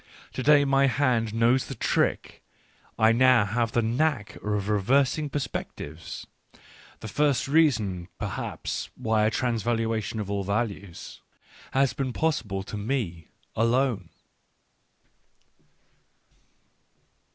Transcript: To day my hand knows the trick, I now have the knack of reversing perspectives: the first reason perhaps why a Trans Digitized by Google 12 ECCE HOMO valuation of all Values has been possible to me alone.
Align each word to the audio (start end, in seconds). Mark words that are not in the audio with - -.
To 0.33 0.41
day 0.41 0.65
my 0.65 0.87
hand 0.87 1.31
knows 1.31 1.67
the 1.67 1.75
trick, 1.75 2.41
I 2.97 3.11
now 3.11 3.45
have 3.45 3.73
the 3.73 3.83
knack 3.83 4.35
of 4.37 4.67
reversing 4.67 5.29
perspectives: 5.29 6.25
the 7.01 7.07
first 7.07 7.47
reason 7.47 8.07
perhaps 8.17 8.89
why 8.95 9.27
a 9.27 9.29
Trans 9.29 9.61
Digitized 9.61 9.65
by 9.65 9.71
Google 9.73 9.75
12 9.75 9.77
ECCE 9.77 9.77
HOMO 9.77 9.77
valuation 9.77 10.19
of 10.19 10.31
all 10.31 10.43
Values 10.63 11.21
has 11.73 11.93
been 11.93 12.13
possible 12.13 12.63
to 12.63 12.77
me 12.77 13.27
alone. 13.55 14.09